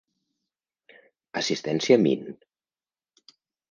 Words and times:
Assistència 1.43 2.01
mín. 2.07 2.29